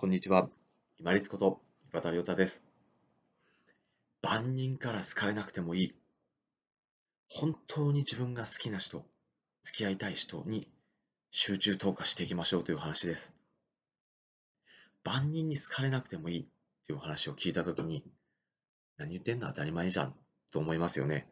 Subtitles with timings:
[0.00, 0.48] こんにちは。
[1.00, 1.60] 今立こと
[1.92, 2.64] 岩田亮太です。
[4.22, 5.94] 万人から好かれなくてもいい。
[7.28, 9.04] 本当に自分が好きな人、
[9.64, 10.68] 付き合いたい人に
[11.32, 13.34] 集中投下していきましょうという話です。
[15.02, 16.48] 万人に好かれなくてもいい
[16.86, 18.04] という話を聞いたときに、
[18.98, 20.14] 何言ってんの当たり前じゃん
[20.52, 21.26] と思いますよね。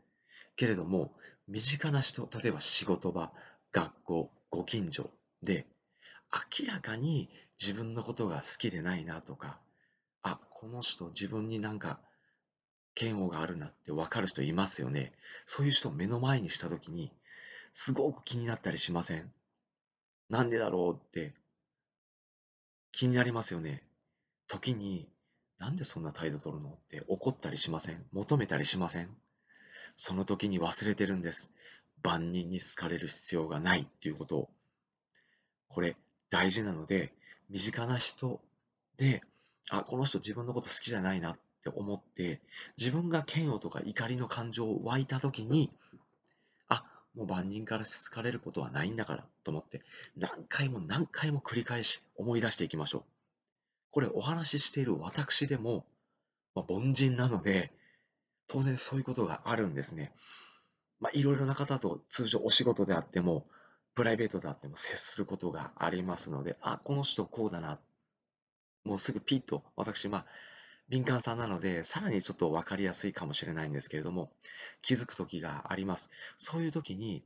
[0.57, 1.13] けれども、
[1.47, 3.33] 身近な人、例えば仕事場、
[3.71, 5.69] 学校、ご近所で
[6.33, 7.31] 明らかに
[7.61, 9.59] 自分のことが好きでないなとか、
[10.23, 12.01] あ、この人自分になんか
[13.01, 15.13] 嫌悪があるなって分かる人いますよね。
[15.45, 17.13] そういう人を目の前にした時に、
[17.73, 19.31] すごく気になったりしません？
[20.29, 21.35] なんでだろうって
[22.91, 23.83] 気になりますよね。
[24.49, 25.09] 時に、
[25.59, 28.05] なんでそんな態度取るのって怒ったりしません？
[28.13, 29.11] 求めたりしません？
[29.95, 31.51] その時に忘れてるんです。
[32.03, 34.51] 万人に好かれる必要がないっていうことを。
[35.69, 35.97] これ、
[36.31, 37.13] 大事なので、
[37.51, 38.41] 身近な人
[38.97, 39.23] で、
[39.71, 42.41] あ、この人自分のこと好きじゃないなって思って、
[42.79, 45.73] 自分が嫌悪とか怒りの感情を湧いたときに、
[46.69, 49.83] あ、もう万人から好かれることはないんだからと思って、
[50.17, 53.03] 何回も何回も繰り返し思い出していきましょう。
[53.91, 55.87] これお話ししている私でも、
[56.55, 57.73] まあ、凡人なので、
[58.49, 60.13] 当然そういうことがあるんですね。
[61.01, 63.47] まあ、いろいろな方と通常お仕事であっても、
[63.97, 67.81] プライベートであっても接することがありますので、あ、この人こうだな。
[68.85, 70.27] もうすぐピッと、私、まあ、
[70.91, 74.31] 敏感さんなので、さらにちょっと分かりやすいかもしれないんですけれども、
[74.83, 76.11] 気づく時があります。
[76.37, 77.25] そういう時に、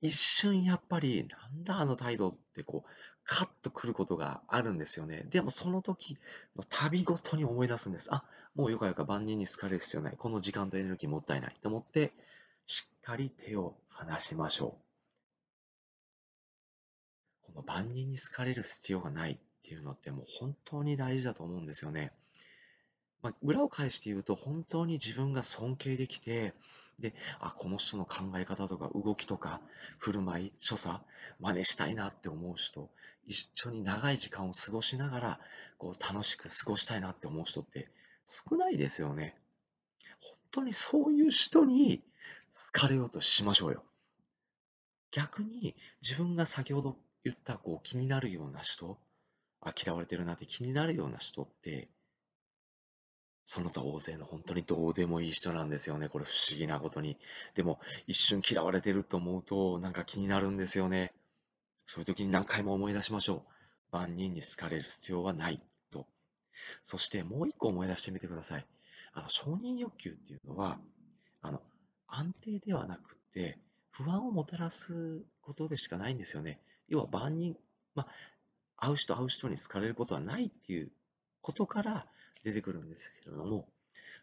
[0.00, 2.90] 一瞬やっぱり、なんだあの態度ってこう、
[3.24, 5.26] カッとくることがあるんですよね。
[5.28, 6.18] でもその時
[6.56, 8.08] の旅ごとに思い出すんです。
[8.14, 8.22] あ、
[8.54, 10.16] もうよかよか万人に好かれる必要ない。
[10.16, 12.12] この時間とエネルギーもったいないと思って、
[12.66, 14.89] しっかり手を離しましょう。
[17.54, 22.12] この万人に好かれる必要がないっていうのってもう本当に大事だと思うんですよね。
[23.22, 26.54] まあ、裏を返して言うと本当に自分が尊敬できて
[26.98, 29.60] であこの人の考え方とか動きとか
[29.98, 31.00] 振る舞い所作
[31.38, 32.88] 真似したいなって思う人
[33.26, 35.40] 一緒に長い時間を過ごしながら
[35.78, 37.88] こう楽しく過ごしたいなって思う人って
[38.24, 39.36] 少ないですよね。
[40.20, 42.02] 本当にそういう人に
[42.72, 43.84] 好かれようとしましょうよ。
[45.10, 48.98] 逆に自分が先ほど言ったこう気になるような人、
[49.60, 51.88] あ、嫌われてるなって気になるような人って、
[53.44, 56.08] その他大勢の本当にどうでもいい人なんですよね。
[56.08, 57.18] これ不思議なことに。
[57.54, 61.12] でも一瞬嫌われてると思うとなんか気になるんですよね。
[61.84, 63.44] そういう時に何回も思い出しましょ
[63.90, 63.96] う。
[63.96, 65.60] 万人に好かれる必要はない
[65.90, 66.06] と。
[66.84, 68.66] そしてもう一個思い出してみてください。
[69.12, 70.78] あの承認欲求っていうのは、
[71.42, 71.60] あの
[72.06, 73.58] 安定ではなくて
[73.90, 76.60] 不安をもたらすことでしかないんですよね。
[76.90, 77.56] 要は万人、
[77.94, 78.06] ま
[78.76, 80.90] あ、会う人会う人に好かれることはないっていう
[81.40, 82.06] ことから
[82.44, 83.68] 出てくるんですけれども、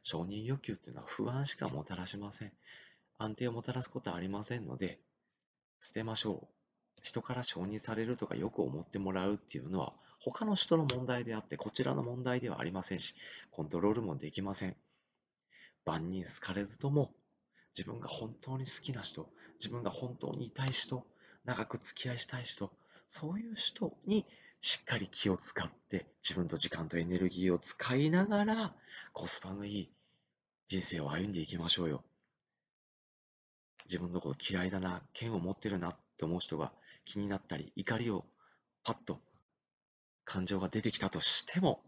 [0.03, 2.51] 承認欲求っていうのは不安しかもたらしません。
[3.17, 4.99] 安定をもたらすことはありませんので、
[5.79, 7.01] 捨てましょう。
[7.01, 13.15] 人から承認されるとかよく思ってもらうっていうのは、他の人の問題であって、こちらの問題ではありませんし、
[13.51, 14.75] コントロールもできません。
[15.85, 17.13] 万人好かれずとも、
[17.77, 19.29] 自分が本当に好きな人、
[19.59, 21.05] 自分が本当にいたい人、
[21.47, 22.71] 長く付き合いしたい人、
[23.07, 24.25] そういう人に
[24.61, 28.75] しっかり気を使って自分と時間とエネルギーを使いながら
[29.13, 29.89] コスパのいい
[30.67, 32.03] 人生を歩んでいきましょうよ。
[33.85, 36.73] 自分のこと嫌いだな、剣を持ってるなって思う人が
[37.05, 38.25] 気になったり、怒りを
[38.83, 39.21] パッと
[40.25, 41.81] 感情が出てきたとしても、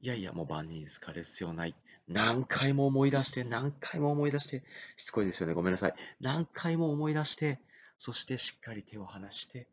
[0.00, 1.74] いやいや、もう万人に好かれる必要ない。
[2.08, 4.64] 何回も思い出して、何回も思い出して、
[4.96, 5.52] しつこいですよね。
[5.52, 5.94] ごめんなさい。
[6.20, 7.60] 何回も思い出して、
[7.98, 9.66] そしてしっかり手を離して、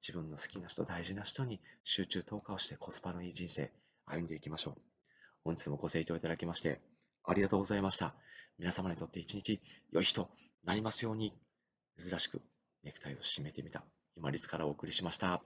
[0.00, 3.70] 自分の好きな人、大事な人に集中投下をしてコスパのいい人生
[4.06, 4.80] 歩んでいきましょう。
[5.44, 6.80] 本日もご清聴いただきまして
[7.24, 8.14] ありがとうございました。
[8.58, 9.60] 皆様にとって一日
[9.92, 10.30] 良い日と
[10.64, 11.32] なりますように、
[11.98, 12.40] 珍しく
[12.82, 13.84] ネクタイを締めてみた
[14.16, 15.42] 今率からお送りしました。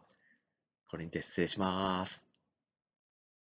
[0.88, 2.29] これにて失礼します。